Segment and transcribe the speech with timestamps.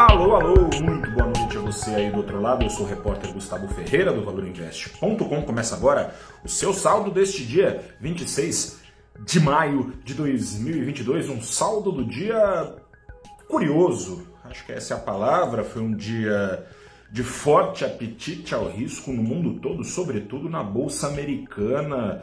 [0.00, 2.64] Alô, alô, muito boa noite a você aí do outro lado.
[2.64, 5.42] Eu sou o repórter Gustavo Ferreira do ValorInvest.com.
[5.42, 8.80] Começa agora o seu saldo deste dia 26
[9.26, 11.28] de maio de 2022.
[11.28, 12.76] Um saldo do dia
[13.46, 15.64] curioso, acho que essa é a palavra.
[15.64, 16.66] Foi um dia
[17.12, 22.22] de forte apetite ao risco no mundo todo, sobretudo na Bolsa Americana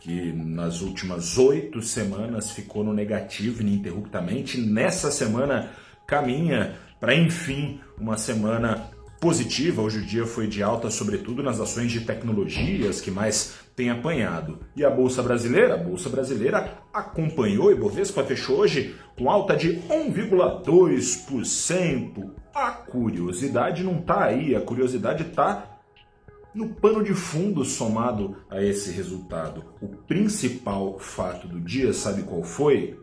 [0.00, 4.58] que nas últimas oito semanas ficou no negativo ininterruptamente.
[4.58, 5.68] Nessa semana
[6.06, 9.82] caminha para, enfim, uma semana positiva.
[9.82, 14.60] Hoje o dia foi de alta, sobretudo nas ações de tecnologias que mais tem apanhado.
[14.76, 15.72] E a Bolsa Brasileira?
[15.74, 22.32] A Bolsa Brasileira acompanhou e Bovespa fechou hoje com alta de 1,2%.
[22.54, 25.80] A curiosidade não está aí, a curiosidade está
[26.54, 29.64] no pano de fundo somado a esse resultado.
[29.80, 32.98] O principal fato do dia, sabe qual foi?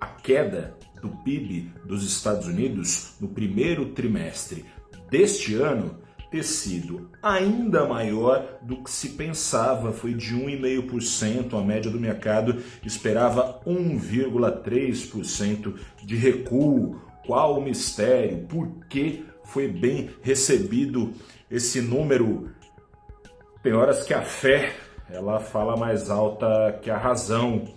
[0.00, 4.64] A queda do PIB dos Estados Unidos no primeiro trimestre
[5.10, 11.90] deste ano ter sido ainda maior do que se pensava, foi de 1,5%, a média
[11.90, 16.98] do mercado esperava 1,3% de recuo.
[17.26, 18.46] Qual o mistério?
[18.46, 21.12] Por que foi bem recebido
[21.50, 22.50] esse número?
[23.62, 24.74] Tem horas que a fé
[25.10, 27.68] ela fala mais alta que a razão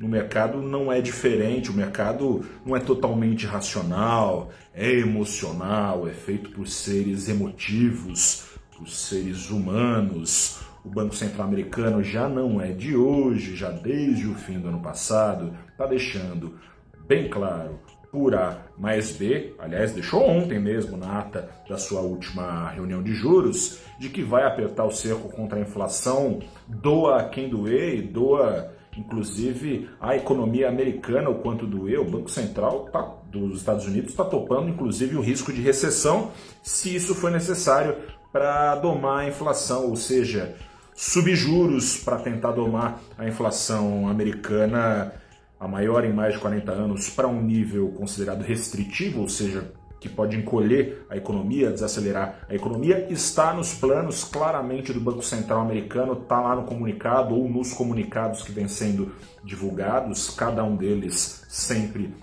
[0.00, 6.50] no mercado não é diferente, o mercado não é totalmente racional, é emocional, é feito
[6.52, 10.62] por seres emotivos, por seres humanos.
[10.82, 14.80] O Banco Central Americano já não é de hoje, já desde o fim do ano
[14.80, 16.58] passado, está deixando
[17.06, 17.78] bem claro
[18.10, 23.12] por A mais B, aliás, deixou ontem mesmo na ata da sua última reunião de
[23.12, 28.79] juros, de que vai apertar o cerco contra a inflação, doa quem doer e doa
[28.96, 34.24] inclusive a economia americana, o quanto doeu, o Banco Central tá, dos Estados Unidos está
[34.24, 36.32] topando, inclusive, o risco de recessão,
[36.62, 37.96] se isso for necessário
[38.32, 40.54] para domar a inflação, ou seja,
[40.94, 45.14] subjuros para tentar domar a inflação americana,
[45.58, 50.08] a maior em mais de 40 anos, para um nível considerado restritivo, ou seja, que
[50.08, 56.14] pode encolher a economia, desacelerar a economia, está nos planos claramente do Banco Central americano,
[56.14, 59.12] está lá no comunicado ou nos comunicados que vêm sendo
[59.44, 62.14] divulgados, cada um deles sempre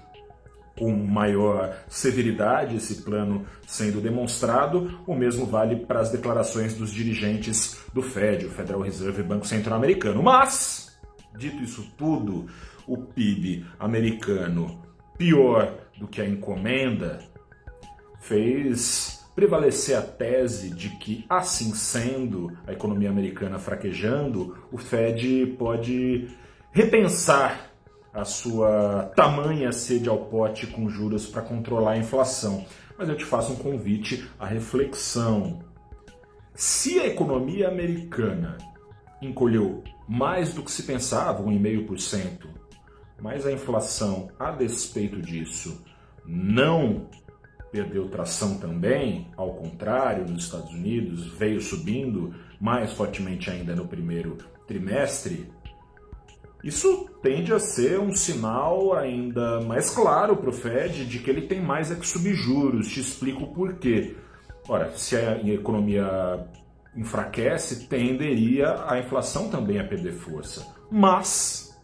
[0.78, 5.00] com maior severidade, esse plano sendo demonstrado.
[5.08, 9.78] O mesmo vale para as declarações dos dirigentes do Fed, o Federal Reserve Banco Central
[9.78, 10.22] Americano.
[10.22, 10.96] Mas,
[11.36, 12.46] dito isso tudo,
[12.88, 14.80] o PIB americano
[15.18, 17.20] pior do que a encomenda
[18.28, 26.28] fez prevalecer a tese de que, assim sendo, a economia americana fraquejando, o Fed pode
[26.72, 27.72] repensar
[28.12, 32.66] a sua tamanha sede ao pote com juros para controlar a inflação.
[32.98, 35.60] Mas eu te faço um convite à reflexão.
[36.56, 38.58] Se a economia americana
[39.22, 42.48] encolheu mais do que se pensava, 1,5%,
[43.22, 45.86] mas a inflação, a despeito disso,
[46.26, 47.08] não
[47.72, 54.38] perdeu tração também, ao contrário, nos Estados Unidos, veio subindo mais fortemente ainda no primeiro
[54.66, 55.50] trimestre,
[56.64, 61.44] isso tende a ser um sinal ainda mais claro para o Fed de que ele
[61.44, 62.88] tem mais é que subir juros.
[62.88, 64.16] Te explico o porquê.
[64.68, 66.46] Ora, se a economia
[66.96, 70.68] enfraquece, tenderia a inflação também a perder força.
[70.92, 71.80] Mas,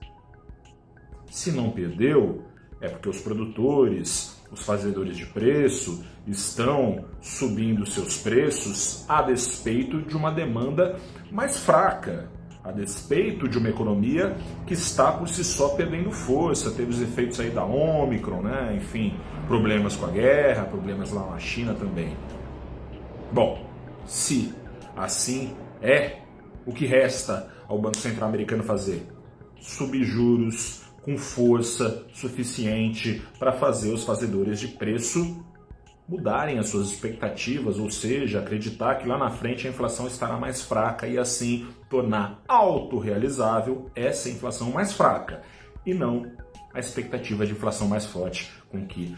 [1.29, 2.43] se não perdeu,
[2.81, 10.15] é porque os produtores, os fazedores de preço estão subindo seus preços a despeito de
[10.15, 10.99] uma demanda
[11.31, 12.29] mais fraca,
[12.63, 17.39] a despeito de uma economia que está por si só perdendo força, teve os efeitos
[17.39, 18.75] aí da Omicron, né?
[18.77, 19.15] enfim,
[19.47, 22.15] problemas com a guerra, problemas lá na China também.
[23.31, 23.67] Bom,
[24.05, 24.53] se
[24.95, 26.19] assim é,
[26.65, 29.07] o que resta ao Banco Central Americano fazer?
[29.59, 35.45] Subir juros, com força suficiente para fazer os fazedores de preço
[36.07, 40.61] mudarem as suas expectativas, ou seja, acreditar que lá na frente a inflação estará mais
[40.61, 45.41] fraca e assim tornar autorrealizável essa inflação mais fraca
[45.85, 46.31] e não
[46.73, 49.15] a expectativa de inflação mais forte com que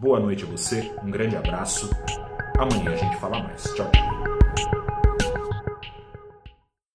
[0.00, 1.90] Boa noite a você, um grande abraço.
[2.58, 3.62] Amanhã a gente fala mais.
[3.74, 4.37] Tchau.